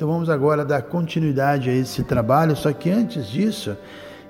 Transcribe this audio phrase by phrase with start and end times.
[0.00, 3.76] Então vamos agora dar continuidade a esse trabalho, só que antes disso,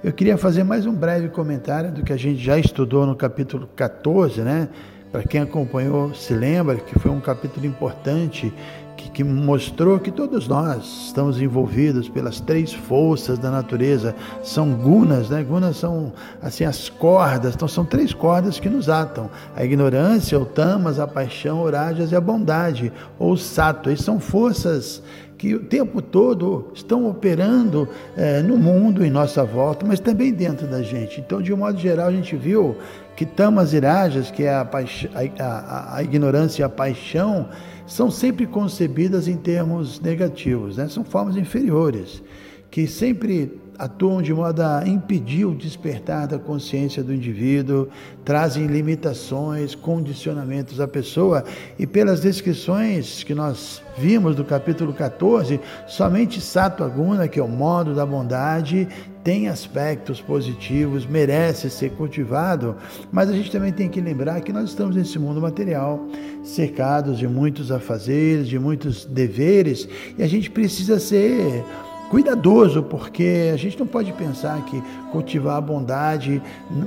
[0.03, 3.69] eu queria fazer mais um breve comentário do que a gente já estudou no capítulo
[3.77, 4.69] 14, né?
[5.13, 8.53] Para quem acompanhou, se lembra que foi um capítulo importante
[9.21, 14.15] que, mostrou que todos nós estamos envolvidos pelas três forças da natureza.
[14.43, 15.43] São gunas, né?
[15.43, 20.47] Gunas são assim as cordas, então são três cordas que nos atam: a ignorância, o
[20.47, 23.91] tamas, a paixão, o rajas e a bondade, ou sato.
[23.91, 25.03] E são forças
[25.37, 30.67] que o tempo todo estão operando é, no mundo, em nossa volta, mas também dentro
[30.67, 31.21] da gente.
[31.21, 32.77] Então, de um modo geral, a gente viu
[33.17, 37.49] que tamas e rajas, que é a, a, a, a ignorância e a paixão,
[37.91, 40.89] são sempre concebidas em termos negativos, né?
[40.89, 42.23] são formas inferiores,
[42.71, 47.89] que sempre atuam de modo a impedir o despertar da consciência do indivíduo,
[48.25, 51.43] trazem limitações, condicionamentos à pessoa,
[51.79, 57.49] e pelas descrições que nós vimos do capítulo 14, somente Sato Aguna, que é o
[57.49, 58.87] modo da bondade,
[59.23, 62.77] tem aspectos positivos, merece ser cultivado,
[63.13, 66.07] mas a gente também tem que lembrar que nós estamos nesse mundo material,
[66.43, 71.65] cercados de muitos afazeres, de muitos deveres, e a gente precisa ser
[72.11, 74.83] cuidadoso, porque a gente não pode pensar que
[75.13, 76.43] cultivar a bondade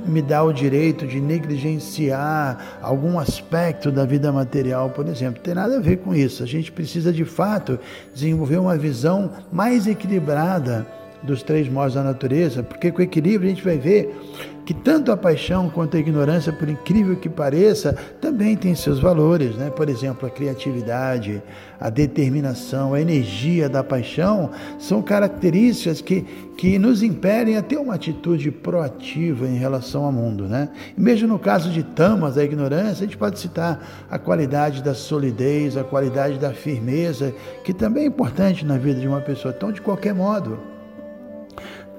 [0.06, 5.40] me dá o direito de negligenciar algum aspecto da vida material, por exemplo.
[5.42, 6.42] Tem nada a ver com isso.
[6.42, 7.78] A gente precisa de fato
[8.12, 10.86] desenvolver uma visão mais equilibrada
[11.24, 14.14] dos três modos da natureza, porque com equilíbrio a gente vai ver
[14.64, 19.56] que tanto a paixão quanto a ignorância, por incrível que pareça, também tem seus valores,
[19.56, 19.70] né?
[19.70, 21.42] Por exemplo, a criatividade,
[21.78, 26.22] a determinação, a energia da paixão são características que,
[26.56, 30.70] que nos impedem a ter uma atitude proativa em relação ao mundo, né?
[30.96, 34.94] E mesmo no caso de tamas, a ignorância, a gente pode citar a qualidade da
[34.94, 39.52] solidez, a qualidade da firmeza, que também é importante na vida de uma pessoa.
[39.54, 40.73] Então, de qualquer modo,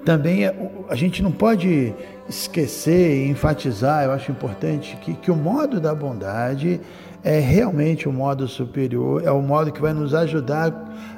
[0.06, 0.56] também é,
[0.90, 1.94] a gente não pode
[2.30, 6.80] esquecer e enfatizar, eu acho importante, que, que o modo da bondade
[7.24, 10.72] é realmente o modo superior, é o modo que vai nos ajudar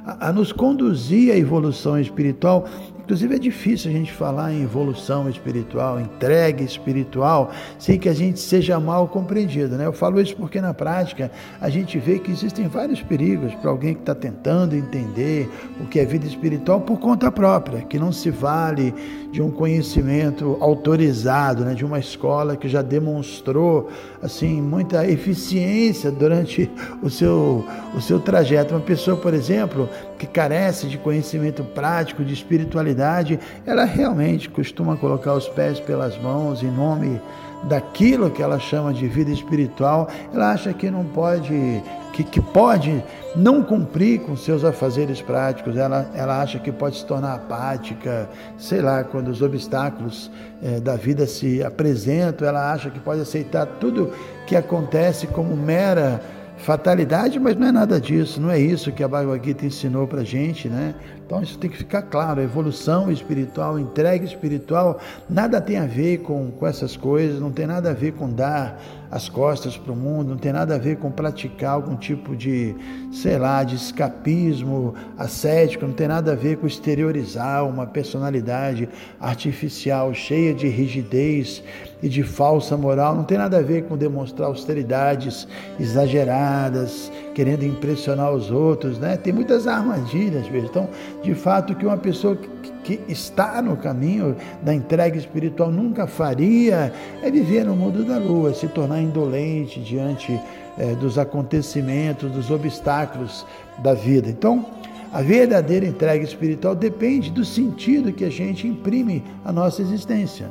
[0.05, 2.65] a, a nos conduzir à evolução espiritual
[3.07, 8.37] Inclusive é difícil a gente falar em evolução espiritual, entrega espiritual, sem que a gente
[8.37, 9.77] seja mal compreendido.
[9.77, 9.85] Né?
[9.85, 11.31] Eu falo isso porque na prática
[11.61, 16.01] a gente vê que existem vários perigos para alguém que está tentando entender o que
[16.01, 18.93] é vida espiritual por conta própria, que não se vale
[19.31, 21.73] de um conhecimento autorizado, né?
[21.73, 23.87] de uma escola que já demonstrou
[24.21, 26.69] assim muita eficiência durante
[27.01, 27.63] o seu,
[27.95, 28.73] o seu trajeto.
[28.73, 35.33] Uma pessoa, por exemplo, que carece de conhecimento prático, de espiritualidade, ela realmente costuma colocar
[35.33, 37.21] os pés pelas mãos em nome
[37.63, 40.07] daquilo que ela chama de vida espiritual.
[40.33, 41.81] Ela acha que não pode,
[42.13, 43.03] que, que pode
[43.35, 48.27] não cumprir com seus afazeres práticos, ela, ela acha que pode se tornar apática,
[48.57, 53.65] sei lá, quando os obstáculos é, da vida se apresentam, ela acha que pode aceitar
[53.79, 54.11] tudo
[54.47, 56.19] que acontece como mera
[56.57, 60.23] fatalidade, mas não é nada disso, não é isso que a Bhagavad Gita ensinou para
[60.23, 60.95] gente, né?
[61.25, 66.51] Então isso tem que ficar claro, evolução espiritual, entrega espiritual, nada tem a ver com,
[66.51, 70.29] com essas coisas, não tem nada a ver com dar as costas para o mundo,
[70.29, 72.75] não tem nada a ver com praticar algum tipo de,
[73.11, 80.13] sei lá, de escapismo ascético, não tem nada a ver com exteriorizar uma personalidade artificial
[80.13, 81.63] cheia de rigidez
[82.01, 85.47] e de falsa moral, não tem nada a ver com demonstrar austeridades
[85.79, 89.15] exageradas, querendo impressionar os outros, né?
[89.15, 90.47] Tem muitas armadilhas.
[90.51, 90.89] Então,
[91.21, 96.91] de fato, que uma pessoa que, que está no caminho da entrega espiritual nunca faria
[97.21, 100.33] é viver no mundo da lua, se tornar indolente diante
[100.79, 103.45] é, dos acontecimentos, dos obstáculos
[103.83, 104.27] da vida.
[104.27, 104.65] Então,
[105.13, 110.49] a verdadeira entrega espiritual depende do sentido que a gente imprime à nossa existência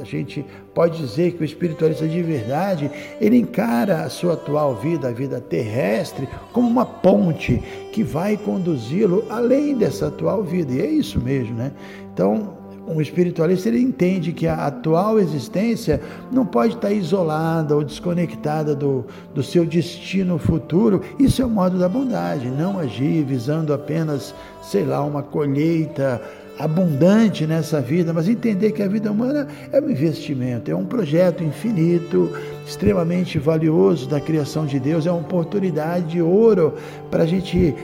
[0.00, 0.44] a gente
[0.74, 5.40] pode dizer que o espiritualista de verdade, ele encara a sua atual vida, a vida
[5.40, 7.62] terrestre, como uma ponte
[7.92, 10.72] que vai conduzi-lo além dessa atual vida.
[10.72, 11.72] E é isso mesmo, né?
[12.12, 12.60] Então,
[12.90, 16.00] um espiritualista ele entende que a atual existência
[16.32, 19.04] não pode estar isolada ou desconectada do,
[19.34, 21.00] do seu destino futuro.
[21.18, 26.20] Isso é o modo da bondade, não agir visando apenas, sei lá, uma colheita
[26.60, 31.42] abundante nessa vida, mas entender que a vida humana é um investimento, é um projeto
[31.42, 32.30] infinito,
[32.66, 36.74] extremamente valioso da criação de Deus, é uma oportunidade de ouro
[37.10, 37.74] para a gente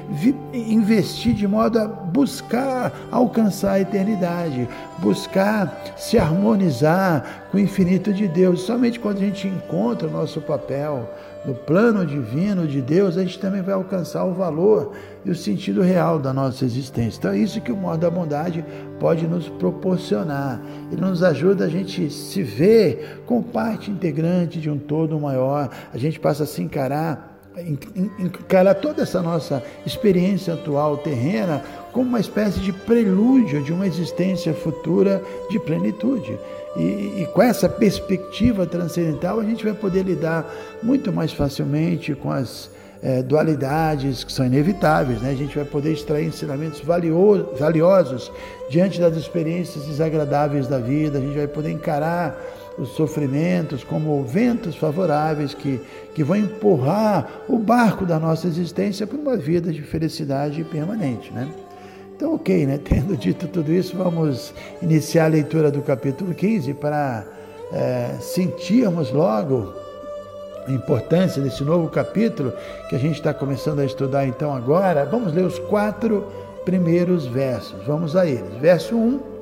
[0.53, 4.69] investir de modo a buscar alcançar a eternidade,
[4.99, 8.63] buscar se harmonizar com o infinito de Deus.
[8.63, 11.09] Somente quando a gente encontra o nosso papel
[11.47, 14.93] no plano divino de Deus, a gente também vai alcançar o valor
[15.25, 17.19] e o sentido real da nossa existência.
[17.19, 18.65] Então é isso que o modo da bondade
[18.99, 20.61] pode nos proporcionar.
[20.91, 25.71] Ele nos ajuda a gente se ver como parte integrante de um todo maior.
[25.95, 27.36] A gente passa a se encarar
[28.19, 31.63] encarar toda essa nossa experiência atual terrena
[31.93, 36.39] como uma espécie de prelúdio de uma existência futura de plenitude.
[36.77, 40.45] E, e, com essa perspectiva transcendental, a gente vai poder lidar
[40.83, 42.71] muito mais facilmente com as
[43.03, 45.23] é, dualidades que são inevitáveis.
[45.23, 45.31] Né?
[45.31, 46.83] A gente vai poder extrair ensinamentos
[47.59, 48.31] valiosos
[48.69, 52.37] diante das experiências desagradáveis da vida, a gente vai poder encarar
[52.79, 55.81] os sofrimentos como ventos favoráveis que,
[56.15, 61.33] que vão empurrar o barco da nossa existência para uma vida de felicidade permanente.
[61.33, 61.49] Né?
[62.15, 62.79] Então, ok, né?
[62.83, 64.53] tendo dito tudo isso, vamos
[64.83, 67.25] iniciar a leitura do capítulo 15 para
[67.73, 69.73] é, sentirmos logo
[70.67, 72.53] a importância desse novo capítulo
[72.89, 75.05] que a gente está começando a estudar então agora.
[75.05, 76.27] Vamos ler os quatro
[76.65, 77.77] primeiros versos.
[77.87, 78.53] Vamos a eles.
[78.61, 79.36] Verso 1.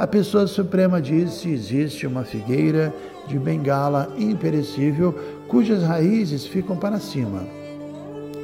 [0.00, 2.90] A pessoa suprema disse: existe uma figueira
[3.28, 5.14] de bengala imperecível
[5.46, 7.42] cujas raízes ficam para cima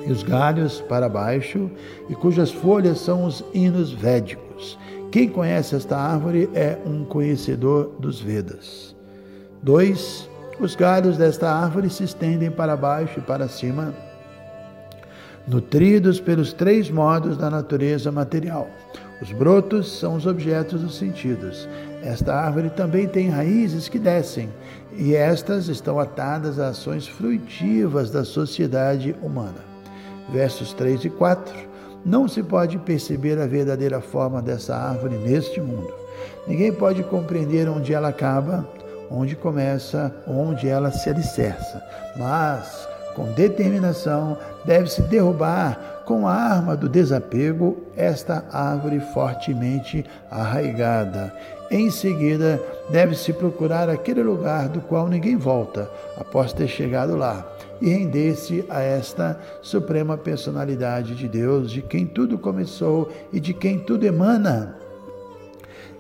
[0.07, 1.71] e os galhos para baixo,
[2.11, 4.79] e cujas folhas são os hinos védicos.
[5.11, 8.95] Quem conhece esta árvore é um conhecedor dos Vedas.
[9.63, 10.29] 2.
[10.61, 13.95] Os galhos desta árvore se estendem para baixo e para cima,
[15.49, 18.69] nutridos pelos três modos da natureza material.
[19.21, 21.69] Os brotos são os objetos dos sentidos.
[22.03, 24.49] Esta árvore também tem raízes que descem,
[24.93, 29.77] e estas estão atadas a ações fruitivas da sociedade humana
[30.29, 31.55] versos 3 e 4,
[32.05, 35.93] não se pode perceber a verdadeira forma dessa árvore neste mundo.
[36.47, 38.67] Ninguém pode compreender onde ela acaba,
[39.11, 41.83] onde começa, onde ela se alicerça.
[42.17, 44.37] Mas, com determinação,
[44.67, 51.35] deve-se derrubar com a arma do desapego esta árvore fortemente arraigada.
[51.71, 57.45] Em seguida, deve-se procurar aquele lugar do qual ninguém volta após ter chegado lá
[57.81, 63.79] e render-se a esta suprema personalidade de Deus, de quem tudo começou e de quem
[63.79, 64.77] tudo emana,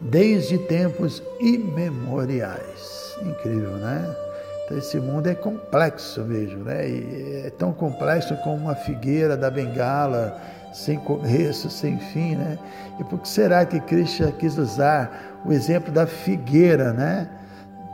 [0.00, 3.16] desde tempos imemoriais.
[3.22, 4.25] Incrível, né?
[4.66, 6.88] Então, esse mundo é complexo mesmo, né?
[6.88, 10.40] E é tão complexo como uma figueira da Bengala,
[10.72, 12.58] sem começo, sem fim, né?
[12.98, 17.28] E por que será que Cristo quis usar o exemplo da figueira, né?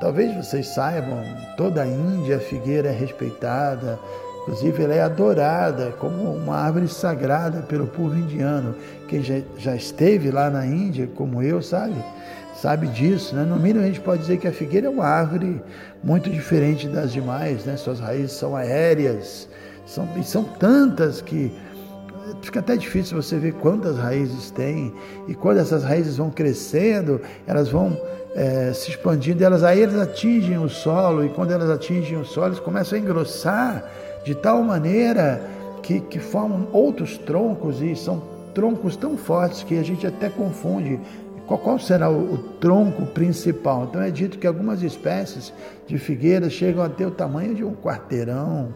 [0.00, 1.22] Talvez vocês saibam,
[1.58, 3.98] toda a Índia a figueira é respeitada,
[4.40, 8.74] inclusive ela é adorada como uma árvore sagrada pelo povo indiano.
[9.08, 12.02] Quem já, já esteve lá na Índia, como eu, sabe?
[12.54, 13.44] Sabe disso, né?
[13.44, 15.60] No mínimo a gente pode dizer que a figueira é uma árvore
[16.02, 17.76] muito diferente das demais, né?
[17.76, 19.48] Suas raízes são aéreas,
[19.86, 21.52] são, e são tantas que
[22.40, 24.92] fica até difícil você ver quantas raízes tem
[25.26, 27.98] e quando essas raízes vão crescendo, elas vão
[28.34, 32.48] é, se expandindo, elas aí elas atingem o solo e quando elas atingem o solo,
[32.48, 33.84] eles começam a engrossar
[34.24, 35.42] de tal maneira
[35.82, 38.22] que, que formam outros troncos e são
[38.54, 41.00] troncos tão fortes que a gente até confunde
[41.58, 43.84] qual, será o, o, tronco principal.
[43.84, 45.52] Então é dito que algumas espécies
[45.86, 48.74] de figueiras chegam a ter o tamanho de um quarteirão,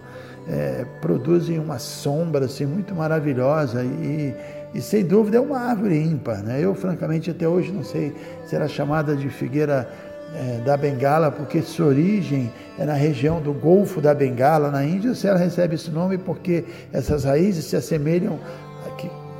[0.49, 4.35] é, produzem uma sombra assim, muito maravilhosa e,
[4.75, 6.43] e sem dúvida é uma árvore ímpar.
[6.43, 6.61] Né?
[6.61, 8.15] Eu, francamente, até hoje não sei
[8.47, 9.89] se era chamada de figueira
[10.35, 15.15] é, da Bengala, porque sua origem é na região do Golfo da Bengala, na Índia,
[15.15, 18.39] se ela recebe esse nome porque essas raízes se assemelham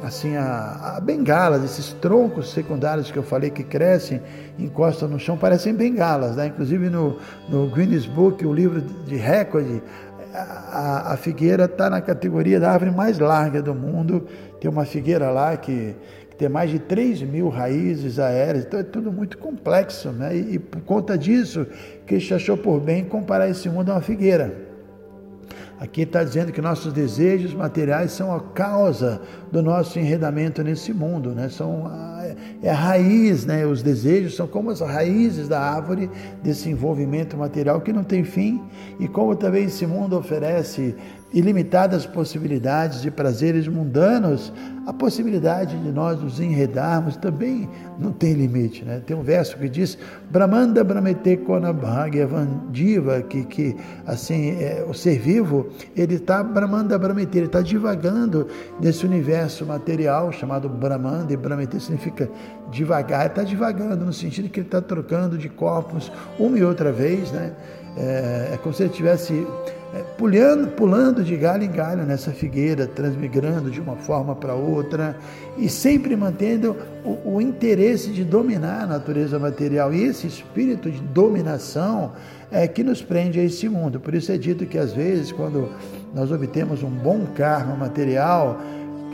[0.07, 4.23] assim a, a bengalas, esses troncos secundários que eu falei que crescem,
[4.59, 6.37] encostam no chão, parecem bengalas.
[6.37, 6.47] Né?
[6.47, 9.83] Inclusive no, no Guinness Book, o livro de recorde,
[10.33, 14.27] a, a figueira está na categoria da árvore mais larga do mundo.
[14.61, 15.97] Tem uma figueira lá que,
[16.31, 20.11] que tem mais de 3 mil raízes aéreas, então é tudo muito complexo.
[20.11, 20.37] Né?
[20.37, 21.67] E, e por conta disso,
[22.07, 24.66] que achou por bem comparar esse mundo a uma figueira.
[25.79, 29.21] Aqui está dizendo que nossos desejos materiais são a causa
[29.53, 31.51] do nosso enredamento nesse mundo, né?
[31.51, 32.25] São a,
[32.63, 33.67] é a raiz, né?
[33.67, 36.11] Os desejos são como as raízes da árvore
[36.43, 38.63] desse envolvimento material que não tem fim
[38.99, 40.97] e como também esse mundo oferece
[41.37, 44.51] ilimitadas possibilidades de prazeres mundanos,
[44.87, 48.83] a possibilidade de nós nos enredarmos também não tem limite.
[48.87, 49.03] Né?
[49.05, 49.99] Tem um verso que diz
[50.31, 53.77] Brahmanda Brahmete Konabhagyavandiva, que, que
[54.07, 58.49] assim, é, o ser vivo, ele está Brahmanda Brahmete, ele está divagando
[58.81, 62.31] nesse universo material chamado Brahmanda, e Brahmete significa
[62.71, 67.31] devagar, está divagando no sentido que ele está trocando de corpos uma e outra vez,
[67.31, 67.53] né?
[67.99, 69.47] É, é como se ele estivesse
[70.17, 75.17] pulando, pulando de galho em galho nessa figueira, transmigrando de uma forma para outra
[75.57, 79.93] e sempre mantendo o, o, interesse de dominar a natureza material.
[79.93, 82.13] E esse espírito de dominação
[82.51, 84.01] é que nos prende a esse mundo.
[84.01, 85.69] Por isso é dito que às vezes, quando
[86.15, 88.61] nós obtemos um bom karma material,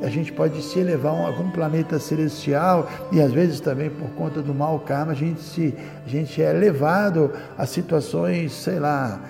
[0.02, 4.42] a gente pode se elevar a algum planeta celestial e às vezes também por conta
[4.42, 5.74] do mau karma a gente, se,
[6.04, 9.20] a gente é levado a situações, sei lá,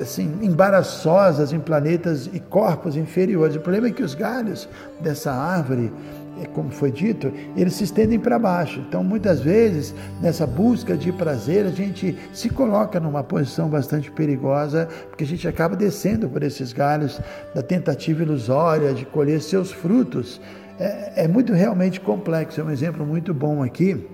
[0.00, 3.56] assim, embaraçosas em planetas e corpos inferiores.
[3.56, 4.68] O problema é que os galhos
[5.00, 5.92] dessa árvore,
[6.40, 8.80] é, como foi dito, eles se estendem para baixo.
[8.86, 14.88] Então, muitas vezes, nessa busca de prazer, a gente se coloca numa posição bastante perigosa,
[15.08, 17.20] porque a gente acaba descendo por esses galhos
[17.54, 20.40] da tentativa ilusória de colher seus frutos.
[20.78, 22.60] É, é muito realmente complexo.
[22.60, 24.08] É um exemplo muito bom aqui.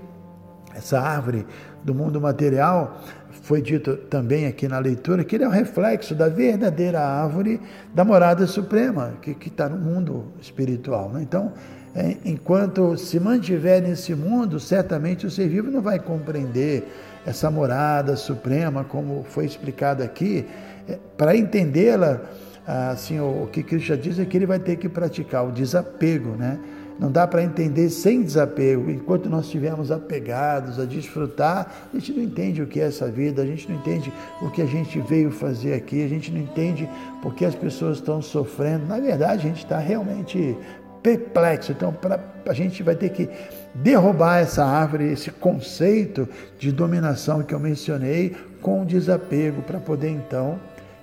[0.75, 1.47] Essa árvore
[1.83, 3.01] do mundo material,
[3.43, 7.61] foi dito também aqui na leitura que ele é um reflexo da verdadeira árvore
[7.95, 11.11] da morada suprema, que está no mundo espiritual.
[11.11, 11.23] Né?
[11.23, 11.53] Então,
[11.95, 16.87] é, enquanto se mantiver nesse mundo, certamente o ser vivo não vai compreender
[17.25, 20.47] essa morada suprema, como foi explicado aqui.
[20.89, 22.21] É, Para entendê-la,
[22.67, 26.37] assim, o, o que Cristo diz é que ele vai ter que praticar o desapego,
[26.37, 26.59] né?
[26.99, 28.91] Não dá para entender sem desapego.
[28.91, 33.43] Enquanto nós estivermos apegados a desfrutar, a gente não entende o que é essa vida,
[33.43, 36.89] a gente não entende o que a gente veio fazer aqui, a gente não entende
[37.23, 38.87] por que as pessoas estão sofrendo.
[38.87, 40.57] Na verdade, a gente está realmente
[41.03, 41.71] perplexo.
[41.73, 43.29] Então, pra, a gente vai ter que
[43.75, 50.59] derrubar essa árvore, esse conceito de dominação que eu mencionei, com desapego, para poder então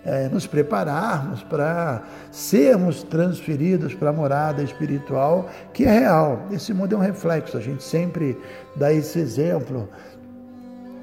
[0.05, 6.47] é, nos prepararmos para sermos transferidos para a morada espiritual que é real.
[6.51, 8.37] Esse mundo é um reflexo, a gente sempre
[8.75, 9.87] dá esse exemplo.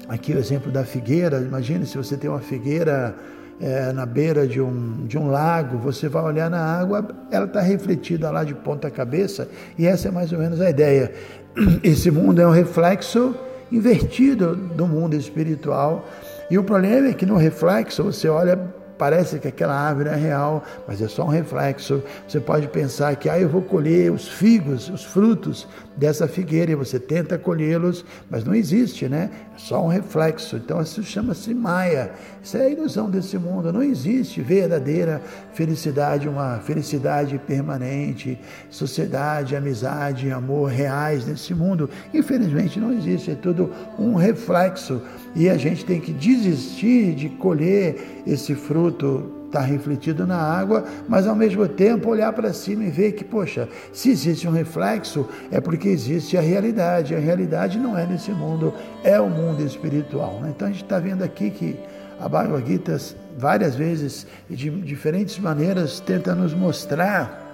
[0.07, 3.15] Aqui o exemplo da figueira, imagine se você tem uma figueira
[3.61, 7.61] é, na beira de um, de um lago, você vai olhar na água, ela está
[7.61, 11.13] refletida lá de ponta cabeça, e essa é mais ou menos a ideia.
[11.83, 13.35] Esse mundo é um reflexo
[13.71, 16.09] invertido do mundo espiritual,
[16.49, 18.59] e o problema é que no reflexo você olha
[19.01, 22.03] parece que aquela árvore é real, mas é só um reflexo.
[22.27, 25.67] Você pode pensar que ah, eu vou colher os figos, os frutos
[25.97, 29.31] dessa figueira, e você tenta colhê-los, mas não existe, né?
[29.55, 30.55] É só um reflexo.
[30.55, 32.11] Então isso chama-se Maia.
[32.43, 33.73] Isso é a ilusão desse mundo.
[33.73, 35.19] Não existe verdadeira
[35.53, 38.39] felicidade, uma felicidade permanente,
[38.69, 41.89] sociedade, amizade, amor reais nesse mundo.
[42.13, 45.01] Infelizmente não existe, é tudo um reflexo.
[45.35, 50.85] E a gente tem que desistir de colher esse fruto fruto está refletido na água,
[51.09, 55.27] mas ao mesmo tempo olhar para cima e ver que, poxa, se existe um reflexo,
[55.51, 57.13] é porque existe a realidade.
[57.13, 60.39] A realidade não é nesse mundo, é o mundo espiritual.
[60.41, 60.53] Né?
[60.55, 61.77] Então a gente está vendo aqui que
[62.17, 62.97] a Bhagavad Gita,
[63.37, 67.49] várias vezes, de diferentes maneiras, tenta nos mostrar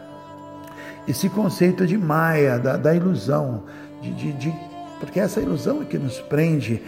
[1.08, 3.63] esse conceito de Maya, da, da ilusão,
[4.01, 4.53] de, de, de,
[5.00, 6.84] porque essa ilusão é que nos prende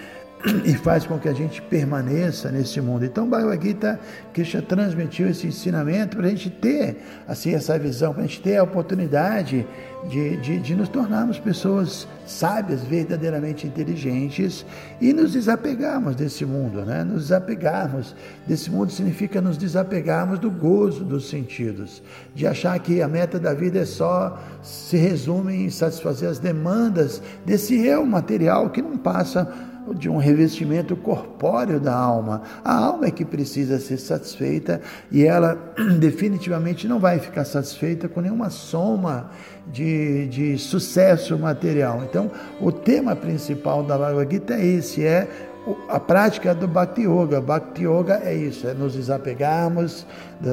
[0.64, 3.04] e faz com que a gente permaneça nesse mundo.
[3.04, 4.00] Então, o Bhagavad Gita,
[4.34, 8.56] Krishna transmitiu esse ensinamento para a gente ter assim, essa visão, para a gente ter
[8.56, 9.68] a oportunidade
[10.08, 14.66] de, de, de, nos tornarmos pessoas sábias, verdadeiramente inteligentes
[15.02, 16.86] e nos desapegarmos desse mundo.
[16.86, 17.04] Né?
[17.04, 18.16] Nos desapegarmos
[18.48, 22.02] desse mundo significa nos desapegarmos do gozo dos sentidos,
[22.34, 27.22] de achar que a meta da vida é só se resume em satisfazer as demandas
[27.46, 29.52] desse eu material que não passa
[29.94, 32.42] de um revestimento corpóreo da alma.
[32.64, 34.82] A alma é que precisa ser satisfeita
[35.12, 35.58] e ela
[36.00, 39.32] definitivamente não vai ficar satisfeita com nenhuma soma
[39.68, 42.04] de, de sucesso material.
[42.04, 45.49] Então, o tema principal da Bhagavad Gita é esse: é
[45.88, 47.42] a prática do Bhakti Yoga.
[47.42, 50.06] Bhakti Yoga é isso, é nos desapegarmos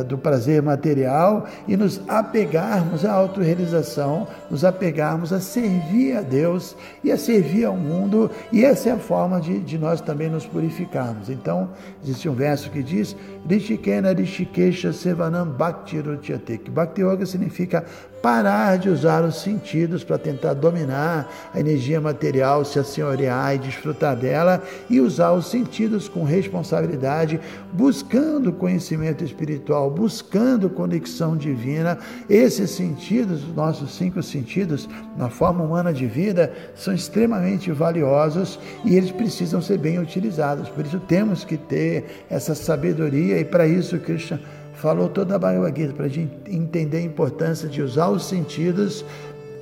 [0.09, 7.13] do prazer material e nos apegarmos à autorrealização, nos apegarmos a servir a Deus e
[7.13, 11.31] a servir ao mundo, e essa é a forma de, de nós também nos purificarmos.
[11.31, 11.71] Então,
[12.03, 13.17] existe um verso que diz:
[13.49, 16.71] Rishikena Rishikesha Sevanam Bhakti Rutyate.
[16.71, 17.85] Bhakti Yoga significa
[18.23, 24.17] parar de usar os sentidos para tentar dominar a energia material, se assenhorear e desfrutar
[24.17, 27.41] dela, e usar os sentidos com responsabilidade,
[27.73, 31.99] buscando conhecimento espiritual, buscando conexão divina.
[32.29, 38.97] Esses sentidos, os nossos cinco sentidos, na forma humana de vida, são extremamente valiosos e
[38.97, 40.69] eles precisam ser bem utilizados.
[40.69, 44.41] Por isso temos que ter essa sabedoria e para isso Krishna
[44.77, 49.05] falou toda a Bhagavad para a gente entender a importância de usar os sentidos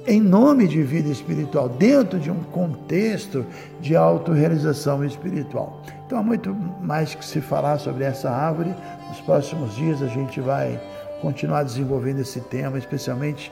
[0.07, 3.45] em nome de vida espiritual, dentro de um contexto
[3.81, 5.83] de autorrealização espiritual.
[6.07, 8.75] Então há muito mais que se falar sobre essa árvore.
[9.09, 10.79] Nos próximos dias a gente vai
[11.23, 13.51] continuar desenvolvendo esse tema, especialmente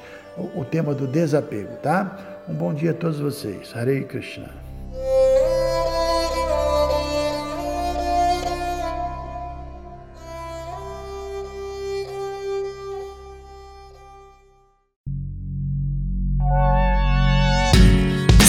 [0.55, 2.45] o, tema do desapego, tá?
[2.49, 3.73] Um bom dia a todos vocês.
[3.75, 4.62] Hare Krishna.